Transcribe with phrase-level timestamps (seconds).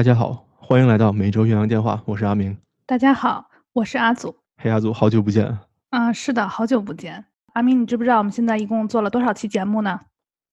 [0.00, 2.56] 大家好，欢迎来到每周岳阳电话，我是阿明。
[2.86, 4.34] 大家好，我是阿祖。
[4.56, 5.58] 嘿，阿祖，好久不见。
[5.90, 7.22] 啊，是的，好久不见。
[7.52, 10.00] 阿明，你知不知道我们现在一共做了多少期节目呢？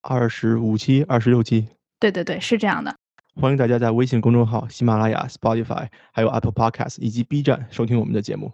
[0.01, 1.65] 二十五期，二十六期。
[1.97, 2.93] 对对对，是这样的。
[3.39, 8.51] 欢迎大家在微信公众号、喜马拉雅、Spotify，还有 Apple Podcast 以及 B 站收听我们的节目。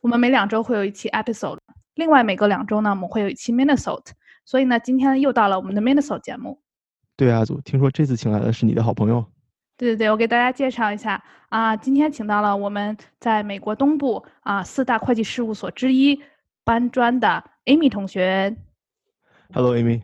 [0.00, 1.58] 我们每两周会有一期 episode，
[1.96, 4.12] 另外每隔两周呢，我们会有一期 Minnesota。
[4.46, 6.58] 所以呢，今天又到了我们的 Minnesota 节目。
[7.14, 9.22] 对，阿祖，听说这次请来的是你的好朋友。
[9.80, 16.20] 对对对，我给大家介绍一下啊，今天请到了我们在美国东部啊四大会计事务所之一
[16.64, 18.54] 搬砖的 Amy 同学。
[19.54, 20.02] Hello，Amy。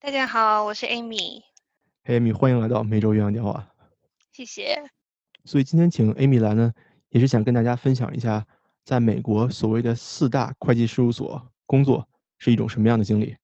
[0.00, 1.42] 大家好，我是 Amy。
[2.04, 3.66] Hey Amy，欢迎来到每周岳阳电话。
[4.32, 4.82] 谢谢。
[5.46, 6.70] 所以今天请 Amy 来呢，
[7.08, 8.46] 也是想跟大家分享一下，
[8.84, 13.34] 在美国所谓的四大会计事务所工作是一种什么样的经历。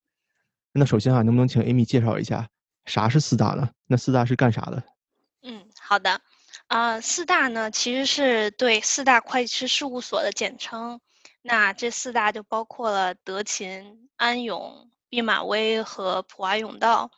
[0.72, 2.46] 那首先啊，能不能请 Amy 介绍一下
[2.84, 3.70] 啥是四大呢？
[3.86, 4.82] 那四大是干啥的？
[5.88, 6.20] 好的，
[6.66, 11.00] 啊，四大呢其实是对四大会计师事务所的简称。
[11.42, 17.12] 那这四大就包括了德勤、安永、毕马威和普华永道，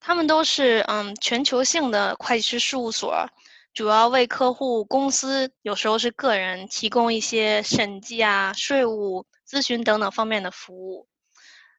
[0.00, 3.28] 他们都是嗯全球性的会计师事务所，
[3.74, 11.06] 主要为客户、公司，有时候是个人提供一些审计啊、税务咨询等等方面的服务。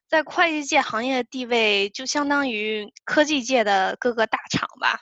[0.08, 5.00] 在会计界行业的地位，就相当于科技界的各个大厂吧。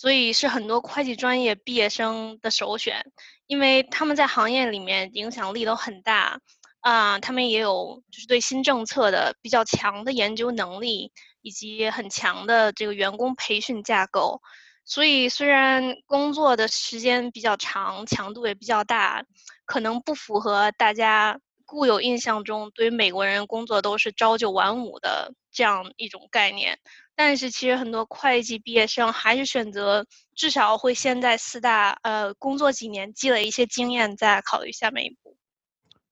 [0.00, 3.04] 所以是很多会计专业毕业生的首选，
[3.46, 6.40] 因为他们在行业里面影响力都很大，
[6.80, 14.40] 啊，他们也有就是对新政策的比较强的研究能力，以及很强的这个员工培训架构。
[14.86, 19.26] 所以虽然工作的时间比较长，强度也比较大，
[19.66, 21.38] 可能不符合大家
[21.70, 26.76] 固有印象中对于美国人工作都是朝九晚五的这样一种概念。
[27.14, 30.04] 但是其实很多会计毕业生还是选择
[30.34, 35.36] 至少会先在四大呃工作几年，积累一些经验，再考虑下面一步。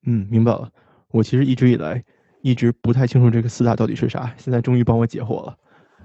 [0.07, 0.71] 嗯，明白了。
[1.09, 2.05] 我其实一直以来
[2.43, 5.57] 一直不太清楚这个四大到底是啥，现在终于帮我解惑了。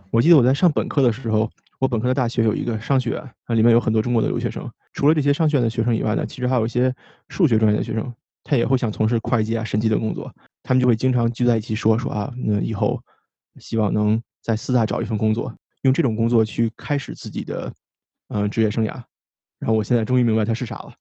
[0.10, 1.48] 我记得我在上本科的时候，
[1.80, 4.72] 我本科的大学有一个商学院，啊，里面有很多中国的留学生。
[4.94, 6.96] 除了这些商学院的学生以外呢，其实还有一些
[7.28, 10.34] 数学专业的学生，他也会想从事会计啊、审计的工作。
[10.64, 13.02] 他们就会经常聚在一起说说啊，那以后
[13.60, 14.22] 希望能。
[14.44, 17.74] 在四大找一份工作，用这种工作去开始自己的，
[18.28, 19.02] 嗯，职业生涯。
[19.58, 20.94] 然后我现在终于明白它是啥了。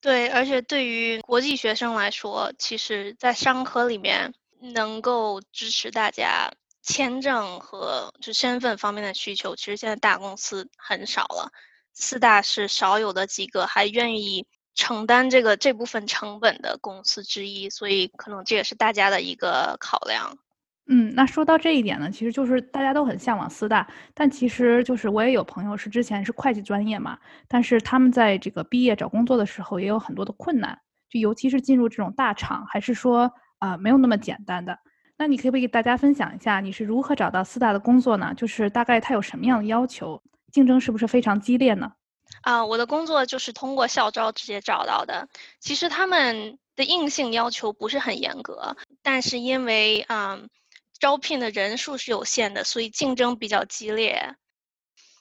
[0.00, 6.50] 对，而且对于国际学生来说，其实，在商科里面能够支持大家
[6.80, 11.52] 签证和就身份方面的需求，其实现在大公司很少了。
[11.92, 14.46] 四大是少有的几个还愿意
[14.78, 20.38] 承担这个这部分成本的公司之一，所以可能这也是大家的一个考量。
[20.86, 27.18] 嗯，那说到这一点呢，其实就是大家都很向往四大，但其实就是我也有朋友是之前是会计专业嘛，
[27.48, 30.78] 但是他们在这个毕业找工作的时候也有很多的困难，
[31.10, 34.78] 就尤其是进入这种大厂，还是说啊没有那么简单的。
[35.16, 38.32] 那你可不可以给大家分享一下你是如何找到四大的工作呢？
[38.34, 40.22] 就是大概它有什么样的要求，
[40.52, 41.90] 竞争是不是非常激烈呢？
[42.42, 45.28] 啊，我的工作就是通过校招直接找到的。
[45.60, 50.48] 其实他们的硬性要求不是很严格，但是因为嗯。
[51.00, 54.34] 招聘的人数是有限的，所以竞争比较激烈。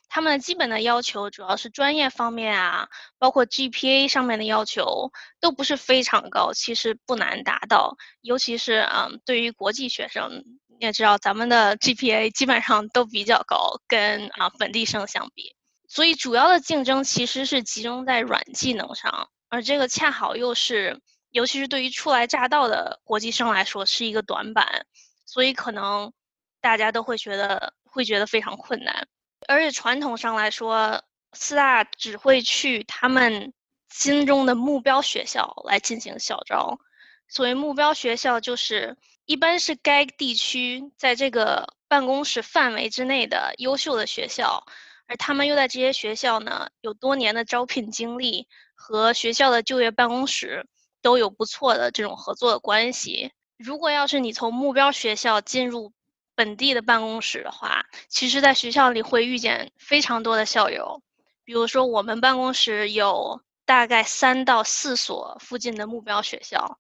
[0.10, 7.96] 他们基本的要求主要是专业方面啊，包括 GPA 上面的要求都不是非常高，其实不难达到。
[8.22, 15.57] 尤其是嗯，对于国际学生，你也知道咱们的 GPA 基本上都比较高，跟啊本地生相比。
[15.88, 24.86] 所以主要的竞争其实是集中在软技能上，而这个恰好又是，尤其是对于初来乍到的国际生来说是一个短板。
[25.26, 26.14] 所以可能
[26.62, 29.08] 大家都会觉得会觉得非常困难，
[29.46, 31.04] 而且传统上来说，
[31.34, 33.54] 四大只会去他们
[33.90, 36.80] 心中的目标学校来进行校招。
[37.28, 38.96] 所谓目标学校，就是
[39.26, 44.66] 一般是该地区在这个办公室范围之内的优秀的学校，
[45.08, 50.68] 而他们又在这些学校呢有多年的招聘经历，和学校的就业办公室
[51.02, 53.32] 都有不错的这种合作的关系。
[53.58, 55.94] 如果要是你从目标学校进入
[56.36, 61.02] 本地的办公室的话，其实，在学校里会遇见非常多的校友。
[61.44, 66.78] 比如说，我们办公室有大概三到四所附近的目标学校，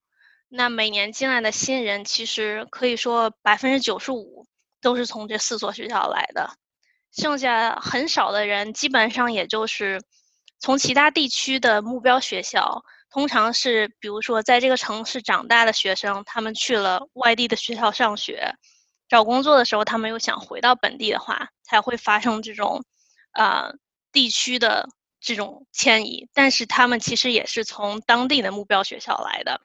[0.49, 4.45] 那每年进来的新人，其实可以说百分之九十五
[4.81, 6.51] 都是从这四所学校来的，
[7.15, 10.01] 剩下很少的人，基本上也就是
[10.59, 12.83] 从其他地区的目标学校。
[13.09, 18.53] 通常是，比如说，在这个城市长大的学生，他们去了外地的学校上学，
[19.07, 22.83] 找工作的时候，他们又想回到本地的话，才会发生这种，
[23.31, 23.73] 呃，
[24.11, 24.89] 地区的
[25.21, 29.61] 这种迁移，但是他们其实也是从当地的目标学校来的。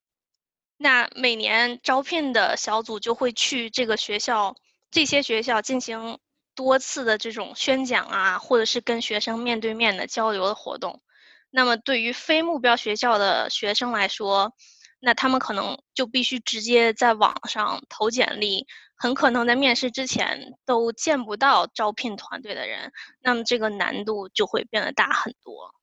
[0.79, 4.55] 那每年招聘的小组就会去这个学校、
[4.91, 6.19] 这些学校进行
[6.55, 11.03] 多次的这种宣讲啊，或者是跟学生面对面的交流的活动。
[11.51, 14.55] 那么对于非目标学校的学生来说，
[15.01, 25.75] 那他们可能就必须直接在网上投简历，很可能在面试之前都见不到招聘团队的人，那么这个难度就会变得大很多。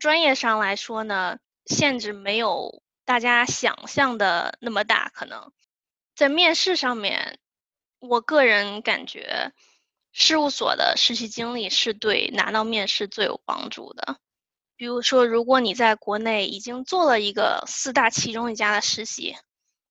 [0.00, 5.52] 专业上来说呢，限制没有大家想象的那么大，可能
[6.14, 7.38] 在面试上面，
[8.00, 9.52] 我个人感觉，
[10.18, 14.16] 事务所的实习经历是对拿到面试最有帮助的。
[14.74, 19.36] 比如说，如果你在国内已经做了一个四大其中一家的实习，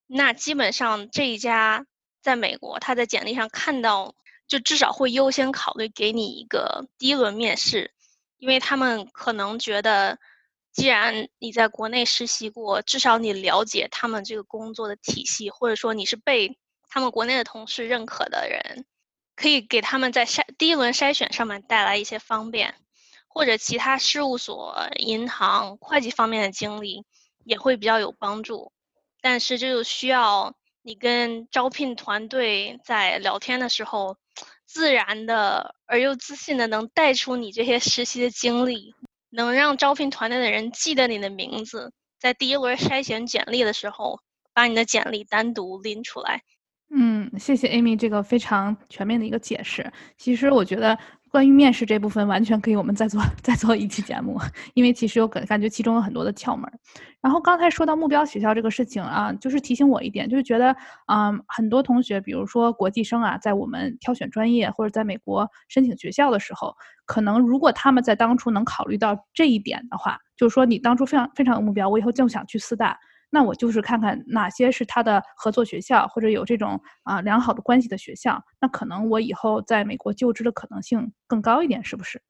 [0.08, 1.86] 那基本上这一家
[2.20, 4.16] 在美国，他在简历上看到，
[4.48, 7.92] 就至少会优先考虑给你一个第一轮面试，
[8.38, 10.18] 因为他们可能觉得，
[10.72, 16.58] 既然你在国内实习过，至少你了解他们这个工作的体系，或者说你是被
[16.88, 18.84] 他们国内的同事认可的人，
[19.36, 22.74] 可以给他们在筛第一轮筛选上面带来一些方便。
[23.28, 27.04] 或者其他事务所、银行、会计方面的经历
[27.44, 28.72] 也会比较有帮助，
[29.20, 34.16] 但是这就需要你跟招聘团队在聊天的时候，
[34.64, 38.94] 自然的而又自信的能带出你这些实习的经历，
[39.28, 44.18] 能让招聘团队的人记得你的名字，在第一轮筛选简历的时候，
[44.54, 46.42] 把你的简历单独拎出来。
[47.38, 49.90] 谢谢 Amy 这个非常全面的一个解释。
[50.16, 50.98] 其实我觉得。
[51.28, 54.40] 关于面试这部分，完全可以我们再做 再做一期节目，
[54.72, 56.70] 因为其实有感感觉其中有很多的窍门。
[57.20, 60.74] 然后刚才说到目标学校这个事情啊，就是提醒我一点，就是觉得
[61.12, 66.74] 嗯，很多同学，比如说国际生啊，在我们挑选专业或者在美国申请学校的时候，
[67.04, 72.98] 可能如果他们在当初能考虑到这一点的话，就是说你当初非常非常有目标，我以后就想去四大。
[73.36, 82.22] 那我就是看看哪些是他的合作学校，或者有这种啊良好的关系的学校，那可能我以后在美国就职的可能性更高一点，是不是？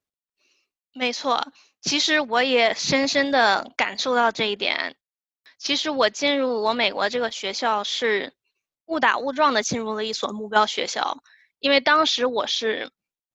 [0.92, 4.96] 没错，其实我也深深的感受到这一点。
[5.58, 8.32] 其实我进入我美国这个学校是
[8.86, 11.18] 误打误撞的进入了一所目标学校，
[11.60, 12.90] 因为当时我是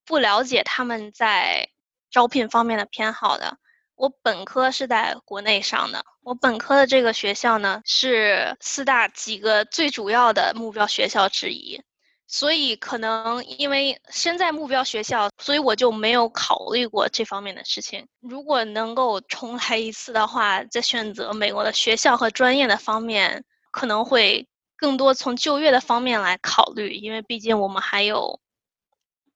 [0.05, 1.69] 不了解他们在
[2.09, 3.57] 招聘方面的偏好的。
[4.01, 11.79] 我本科是在国内上的，我本科的这个学校呢是四大几个最主要的目标学校之一，
[12.25, 18.07] 所以可能因为身在目标学校，所以我就没有考虑过这方面的事情。
[18.21, 28.39] 如果能够重来一次的话，在选择美国的学校和专业的方面，可能会更多从就业的方面来考虑，因为毕竟我们还有。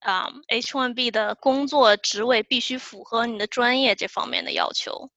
[0.06, 5.10] 啊，H1B 的工作职位必须符合你的专业这方面的要求。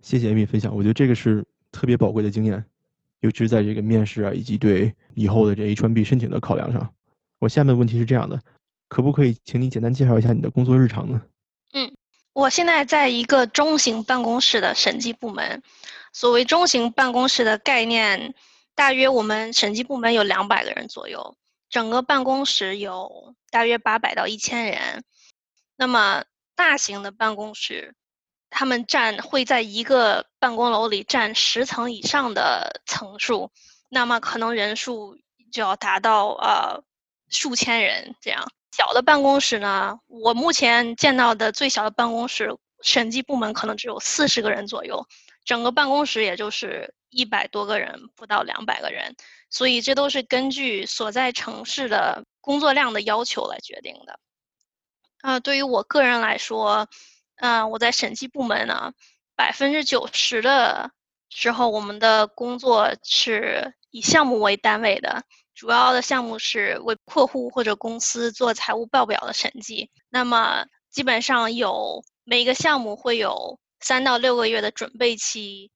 [0.00, 2.64] 谢谢 Amy 分享，我觉得这个是特别宝贵的经验，
[3.20, 6.94] 尤其是在这个面试啊，以及对以后的这 H1B 申请的考量上。
[7.40, 8.40] 我下面的问题是这样的，
[8.88, 11.20] 可不可以请你简单介绍一下你的工作日常呢？
[11.72, 11.92] 嗯，
[12.32, 15.62] 我现在在一个中型办公室的审计部门。
[16.12, 18.32] 所谓中型办公室的概念，
[18.76, 21.36] 大约我们审计部门有两百个人左右。
[21.68, 25.04] 整个办公室有大约八百到一千人，
[25.76, 27.94] 那么大型的办公室，
[28.50, 33.50] 他们占会在一个办公楼里占十层以上的层数，
[33.88, 35.18] 那么可能人数
[35.52, 36.82] 就要达到呃
[37.28, 38.46] 数千人这样。
[38.72, 45.06] 小的办公室呢，我目前见到的最小的办公室，审计部门可能只有四十个人左右，
[45.44, 49.16] 整个办公室也就是一百多个人，不到两百个人。
[49.48, 54.18] 所以这都是根据所在城市的工作量的要求来决定的。
[55.22, 56.88] 啊，对于我个人来说，
[57.36, 58.92] 嗯，我在审计部门呢，
[59.34, 60.90] 百分之九十的
[61.30, 69.90] 时候，我们的工作是以项目为单位的，主要的项目是为客户或者公司做财务报表的审计。
[70.08, 75.70] 那么基本上有每个项目会有三到六个月的准备期。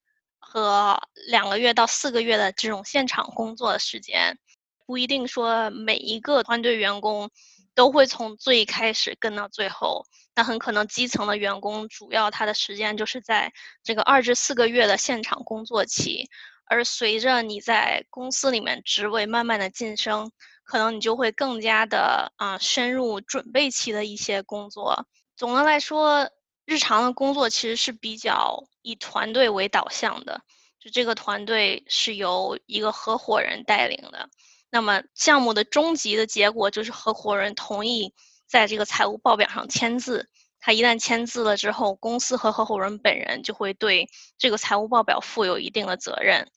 [0.53, 4.37] 和两个月到四个月的这种现场工作的时间，
[4.85, 7.31] 不一定说每一个团队员工
[7.73, 10.05] 都会从最开始跟到最后。
[10.35, 13.53] 那很可能基层的员工主要他的时间就是在
[13.85, 16.29] 这个二至四个月的现场工作期。
[16.65, 20.33] 而随着你在公司里面职位慢慢的晋升，
[20.65, 25.07] 可能你就会更加的啊深入准备期的一些工作。
[25.37, 26.29] 总的来说。
[26.67, 30.43] 日常的工作其实是比较以团队为导向的，
[30.79, 34.29] 就这个团队是由一个合伙人带领的。
[34.71, 38.15] 那么项目的终极的结果就是合伙人同意
[38.47, 40.29] 在这个财务报表上签字，
[40.61, 44.09] 他一旦签字了之后，公司和合伙人本人就会对
[44.39, 46.49] 这个财务报表负有一定的责任。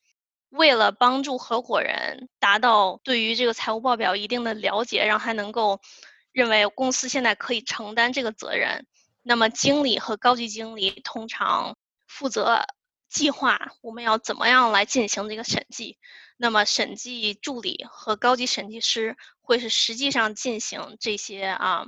[0.49, 5.81] 为了帮助合伙人达到对于这个财务报表一定的了解，让他能够
[6.31, 8.85] 认为公司现在可以承担这个责任，
[9.23, 11.75] 那么经理和高级经理通常
[12.13, 12.65] 负责
[13.09, 15.97] 计划我们要怎么样来进行这个审计。
[16.37, 21.85] 那么审计助理和高级审计师会是实际上进行这些啊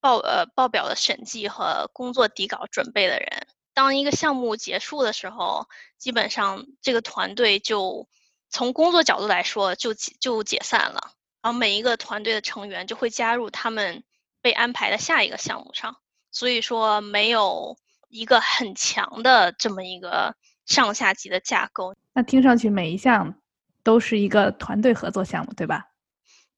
[0.00, 3.46] 报呃报表的审计和工作底稿准备的人。
[3.74, 8.08] 当一个项目结束的时候，基本上这个团队就
[8.50, 14.04] 从工作角度来说就就解散了，然后每一个团队的成员就会加入他们
[14.40, 15.96] 被安排的下一个项目上。
[16.30, 20.34] 所以说没有一个很强的这么一个
[20.66, 21.94] 上下级的架构。
[22.12, 23.34] 那听上去每一项
[23.82, 25.88] 都是一个团队合作项目，对吧？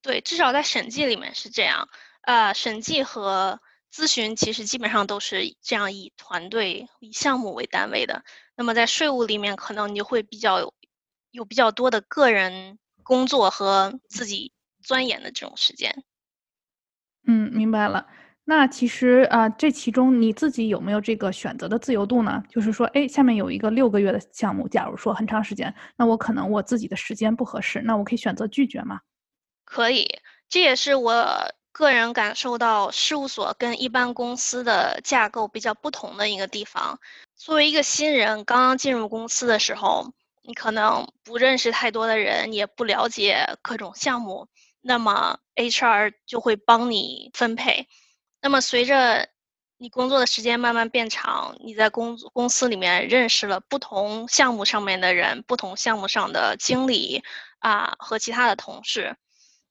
[0.02, 1.88] 对，至少在审计里面是这样。
[2.22, 3.60] 呃，审计和
[3.92, 8.24] 咨询其实基本上都是这样以团队、以项目为单位的。
[8.54, 10.74] 那么在税务里面，可能你就会比较有
[11.30, 14.52] 有比较多的个人工作和自己
[14.82, 16.04] 钻研的这种时间。
[17.26, 18.06] 嗯，明白了。
[18.50, 22.42] 那其实啊，这其中你自己有没有这个选择的自由度呢？
[22.48, 28.98] 就是说，哎，下面有一个六个月的项目，假如说很长时间，那我可能我自己的时间不合适，那我可以选择拒绝吗？
[29.64, 31.54] 可以，这也是我。
[31.72, 36.98] 个人感受到事务所跟一般公司的架构比较不同的一个地方。
[37.36, 44.48] 作为一个新人，刚刚进入公司的时候，你可能不认识太多的人，也不了解各种项目，
[44.80, 47.86] 那么 HR 就会帮你分配。
[48.42, 49.28] 那么随着
[49.76, 57.22] 你工作的时间慢慢变长，你在公公司里面认识了不同项目上面的人，不同项目上的经理
[57.58, 59.16] 啊和其他的同事。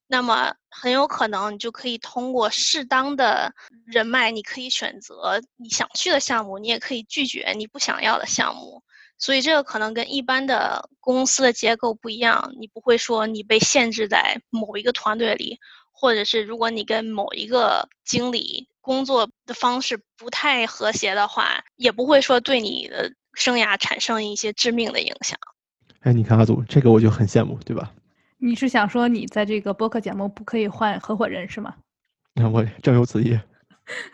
[0.07, 3.53] 那么很有可能，你就可以通过适当的
[3.85, 8.81] 人脉，你可以选择你想去的项目，你也可以拒绝你不想要的项目。
[9.19, 15.59] 所以这个可能跟一般的公司的结构不一样，你不会说你被限制在某一个团队里，
[15.99, 25.37] 或者是如果你跟某一个经理工作的方式不太和谐的话，也不会说对你的生涯产生一些致命的影响。
[25.99, 27.91] 哎，你看阿祖，这个我就很羡慕，对吧？
[28.37, 31.75] 你是想说你在这个播客节目不可以换合伙人是吗？
[32.33, 33.37] 那我正有此意。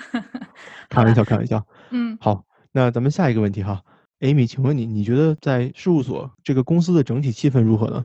[0.89, 1.63] 开玩笑，开玩笑。
[1.92, 3.84] 嗯，好，那咱们下一个问题哈
[4.22, 8.04] ，Amy，请问你，你觉得在事务所这个公司的整体气氛如何呢？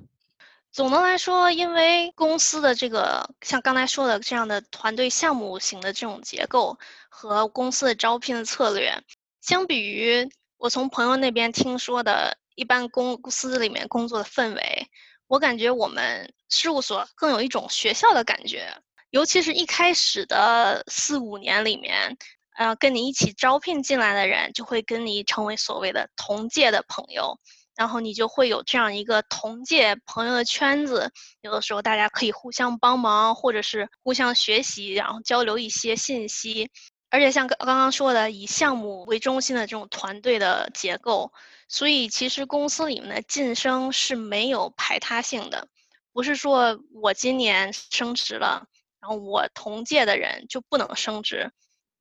[0.73, 9.03] 总的来说，因为公司的这个像刚才说的这样的团队项目型的这种结构和公司的招聘的策略，
[9.41, 14.89] 相比于我从朋友那边听说的一般公司里面工作的氛围。
[15.27, 18.73] 我感觉我们事务所更有一种学校的感觉，
[19.11, 22.17] 尤其是一开始的四五年里面，
[22.57, 27.39] 呃，跟你一起招聘进来的人就会跟你成为所谓的同届的朋友，
[27.81, 31.11] 然后你就会有这样一个同届朋友的圈子，
[31.41, 36.71] 有的时候大家可以互相帮忙，或者是互相学习，然后交流一些信息。
[37.09, 41.33] 而且像刚刚刚说的，以项目为中心的这种团队的结构，
[41.69, 45.67] 所以其实公司里面的晋升是没有排他性的，
[46.13, 48.67] 不是说我今年升职了，
[49.01, 51.51] 然后我同届的人就不能升职，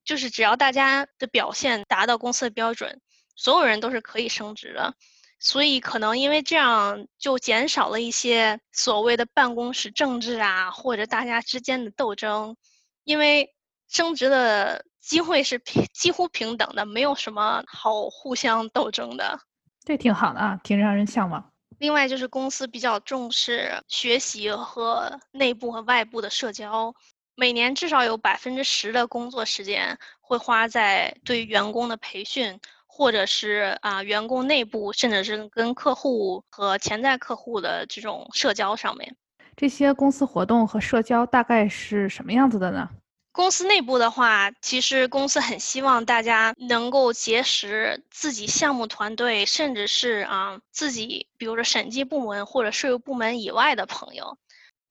[0.03, 2.99] 就是只要大家的表现达到公司的标准，
[3.37, 4.93] 所有人都是可以升职的。
[5.39, 12.55] 所以可能因为这样，就减少了一些所谓的办公室政治啊，或者大家之间的斗争，
[13.03, 13.55] 因为
[13.87, 14.85] 升职的。
[14.99, 19.39] 机会是平几乎平等的，没有什么好互相斗争的，
[19.83, 21.51] 这挺好的啊，挺让人向往。
[21.79, 26.93] 另外就是公司比较重视学习和内部和外部的社交，
[27.33, 32.59] 每年至少有百分之十的工作时间会花在对员工的培训，
[32.99, 39.15] 或者是啊员工内部，甚至是跟客户和潜在客户的这种社交上面。
[39.55, 42.89] 这些公司活动和社交大概是什么样子的呢？
[43.31, 54.37] 公司内部的话，其实公司很希望大家能够结识自己项目团队，甚至是啊自己，比如说审计部门或者税务部门以外的朋友。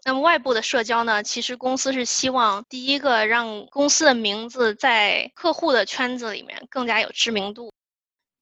[0.02, 7.70] 那么外部的社交呢，其实公司是希望第一个让公司的名字在客户的圈子里面更加有知名度。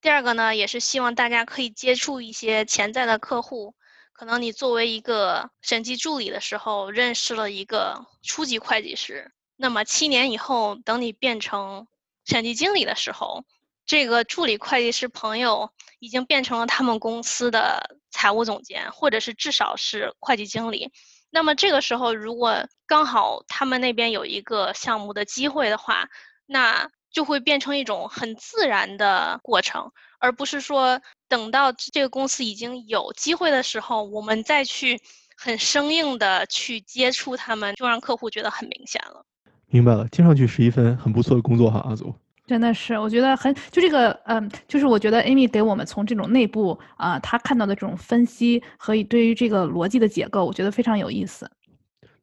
[0.06, 3.74] 第二个呢，也是希望大家可以接触一些潜在的客户。
[4.12, 9.32] 可能你作为一个审计助理的时候，认识了一个初级会计师。
[9.56, 11.88] 那么七年以后，等你变成
[12.24, 13.42] 审计经理的时候，
[13.84, 20.92] 这个助理会计师朋友已经变成了他们公司的财务总监，或者是至少是会计经理。
[21.30, 26.08] 那么这个时候，如果刚好他们那边有一个项目的机会的话，
[26.46, 35.00] 那就会变成一种很自然的过程，而不是说等到这个公司已经有机会的时候，我们再去
[35.34, 39.24] 很生硬的去接触他们，就让客户觉得很明显了。
[39.68, 42.14] 明白了，听上去是一份很不错的工作哈，阿祖。
[42.46, 51.50] 真的是，我觉得很就这个，嗯，就是我觉得 Amy 给我们从这种内部啊，他看到的这种分析和对于这个逻辑的解构，我觉得非常有意思。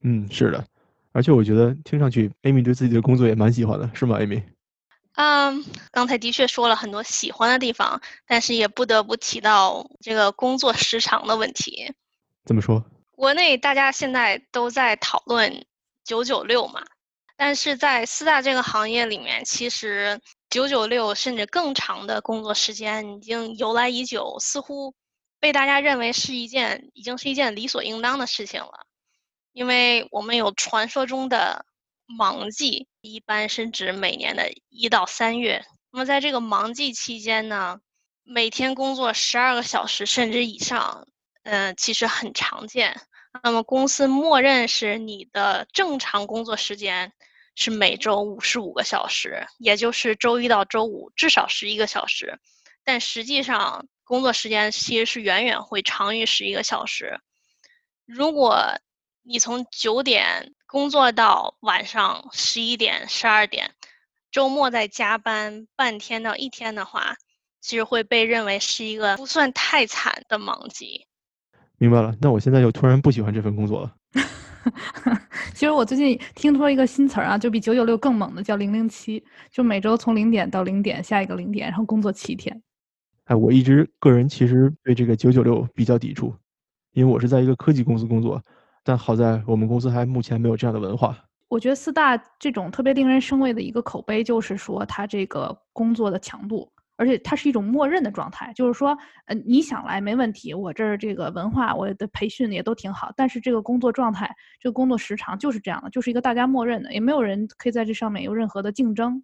[0.01, 0.63] 嗯，是的，
[1.13, 4.43] 而且我觉得听上去 Amy 对自己的工作也蛮喜欢的，是吗，Amy？
[5.13, 11.93] 嗯，刚才的确说了很多喜欢的地方，但是也不得不提到这个工作时长的问题。
[12.45, 12.83] 怎么说？
[13.11, 15.65] 国内大家现在都在讨论
[16.03, 16.83] 九九六嘛。
[17.35, 24.93] 但是在四大这个行业里面，其实九九六甚至更长的工作时间已经由来已久，似乎
[25.39, 28.85] 被大家认为是一件已经是一件理所应当的事情了。
[29.51, 31.65] 因为我们有传说中的
[32.17, 35.63] 忙季，一般是指每年的一到三月。
[35.91, 37.79] 那么在这个忙季期间呢，
[38.23, 41.07] 每天工作十二个小时甚至以上，
[41.43, 42.99] 嗯，其实很常见。
[43.43, 47.11] 那么公司默认是你的正常工作时间
[47.55, 52.39] 是每周五十五个小时，也就是周一到周五至少十一个小时，
[52.83, 57.19] 但实际上工作时间其实是远远会长于十一个小时。
[58.05, 58.79] 如果
[59.23, 63.69] 你从九点工作到晚上十一点、十二点，
[64.31, 67.13] 周末再加班半天到一天的话，
[67.61, 71.05] 其实会被认为是一个不算太惨的忙季。
[71.77, 73.93] 明白了，那我现在又突然不喜欢这份工作了。
[75.53, 82.63] 其实我最近听说一个新词儿啊，就比九九六更猛的，叫零零七，就每周从零点到零点，下一个零点，然后工作七天。
[83.25, 86.33] 哎，我一直个人其实对这个九九六比较抵触，
[86.93, 88.43] 因为我是在一个科技公司工作，
[88.83, 91.17] 但好在我们公司还目前没有这样的文化。
[91.47, 96.69] 我觉得四大这种特别令人生畏的一个口碑，就是说它这个工作的强度。
[96.95, 109.21] 而且它是一种默认的状态，就是说，呃，你想来没问题，我这儿这个文化，我的培训也都挺好，但是这个工作状态，这个工作时长就是这样的，就是一个大家默认的，也没有人可以在这上面有任何的竞争，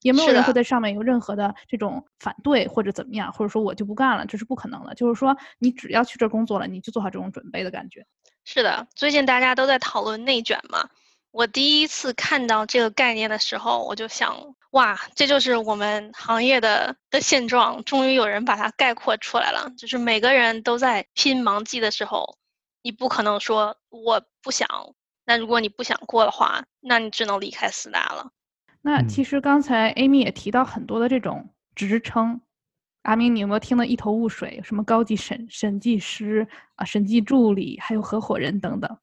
[0.00, 4.94] 也没有人会在上面有任何的这种反对或者怎么样，或者说我就不干了，这是不可能的。
[4.94, 8.04] 就是说，你只要去这儿工作了，你就做好这种准备的感觉。
[8.44, 10.88] 是的，最近大家都在讨论内卷嘛。
[11.30, 19.72] 我第一次看到这个概念的时候，我就想，哇，这就是我们行业的的现状，终于有人把它概括出来了。
[19.78, 22.36] 就是每个人都在拼忙季的时候，
[22.82, 24.68] 你不可能说我不想。
[25.24, 28.32] 那如果你不想过的话，那你只能离开四大了。
[28.82, 32.40] 那其实刚才 Amy 也提到很多的这种职称，
[33.02, 34.60] 阿明，你有没有听得一头雾水？
[34.64, 38.98] 什么高级审审计师啊，审计助理，还有合伙人等等。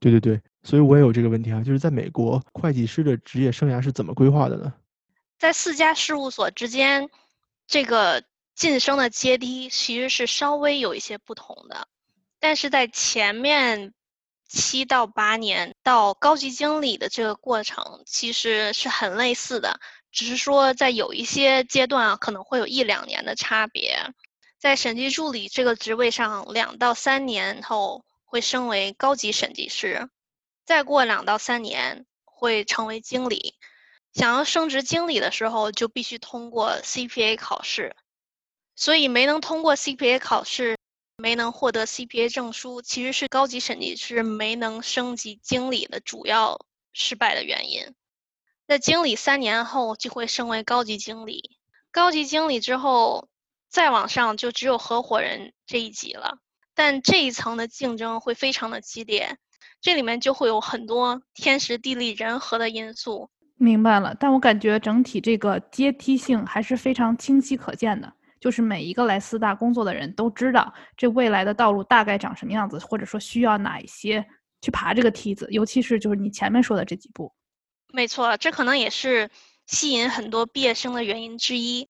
[0.00, 0.40] 对对对。
[0.62, 4.74] 所以我也有这个问题啊，就是在美国，会计师的职业生涯是怎么规划的呢？
[5.38, 7.08] 在四家事务所之间，
[7.68, 11.86] 这个晋升的阶梯其实是稍微有一些不同的，
[12.40, 13.92] 但是在前面
[14.48, 19.78] 七到八年到高级经理的这个过程其实是很类似的，
[20.16, 24.14] 只是说在有一些阶段啊可能会有一两年的差别。
[24.58, 30.08] 在审计助理这个职位上，两到三年后会升为高级审计师。
[30.64, 33.56] 再过两到三年会成为经理，
[34.14, 37.94] 想要升职经理的时候就必须通过 CPA 考试，
[38.74, 40.78] 所以没能通过 CPA 考试，
[41.18, 46.58] 没能获得 CPA 证书，其实是高级审计师没能升级经理的主要
[46.94, 47.94] 失败的原因。
[48.66, 51.50] 在经理三年后就会升为高级经理，
[51.92, 53.28] 高级经理之后
[53.68, 56.38] 再往上就只有合伙人这一级了，
[56.74, 59.36] 但这一层的竞争会非常的激烈。
[59.80, 63.30] 这里面就会有很多天时地利人和的因素。
[63.56, 74.26] 明白了，但我感觉整体这个阶梯性还是非常清晰可见的，就是每一个来四大工作的人都知道这未来的道路大概长什么样子，或者说需要哪一些
[74.60, 77.32] 去爬这个梯子，尤其是就是你前面说的这几步。
[77.96, 79.30] 没错，这可能也是
[79.66, 81.88] 吸引很多毕业生的原因之一。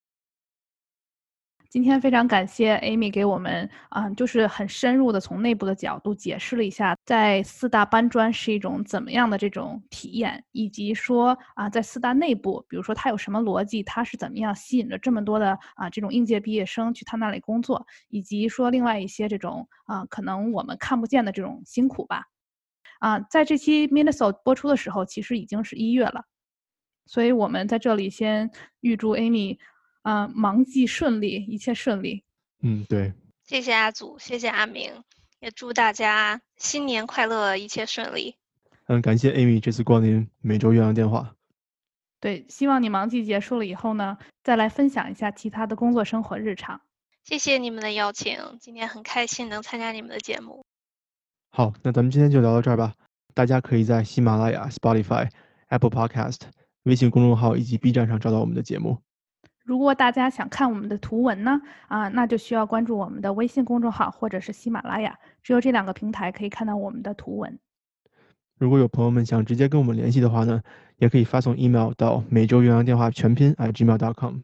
[1.69, 22.27] 今天非常感谢 Amy 给我们啊，就是很深入的从内部的角度解释了一下，在四大搬砖是一种怎么样的这种体验，以及说啊，在四大内部，比如说它有什么逻辑，它是怎么样吸引着这么多的啊这种应届毕业生去他那里工作，以及说另外一些这种啊可能我们看不见的这种辛苦吧。
[22.99, 26.25] 啊，在这期 Minnesota 播出的时候，其实已经是一月了，
[27.07, 29.59] 所以我们在这里先预祝 Amy。
[30.03, 32.23] 啊，忙季顺利，一切顺利。
[32.63, 33.13] 嗯，对。
[33.43, 35.03] 谢谢阿祖，谢谢阿明，
[35.41, 38.37] 也祝大家新年快乐，一切顺利。
[38.87, 41.35] 嗯，感谢 Amy 这次光临每周岳阳电话。
[42.21, 46.81] 对，希望你忙季结束了以后呢，再来分享一下其他的工作生活日常。
[47.25, 50.65] 谢谢你们的邀请，今天很开心能参加你们的节目。
[51.57, 52.93] 好，那咱们今天就聊到这儿吧。
[53.33, 55.27] 大家可以在喜马拉雅、Spotify、
[55.69, 56.41] Apple Podcast、
[56.83, 58.99] 微信公众号以及 B 站上找到我们的节目。
[59.65, 67.59] 如果大家想看我们的图文呢，啊，那就需要关注我们的微信公众号或者是喜马拉雅，只有这两个平台可以看到我们的图文。
[68.59, 70.61] 如果有朋友们想直接跟我们联系的话呢，
[70.99, 74.41] 也可以发送 email 到每周元阳电话全拼 @gmail.com。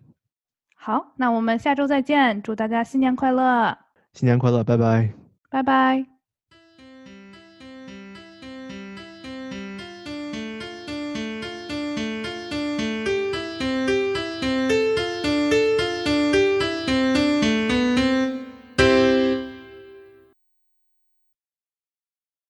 [0.75, 3.77] 好，那我们下周再见，祝大家新年快乐！
[4.15, 5.13] 新年快乐，拜拜！
[5.51, 6.12] 拜拜。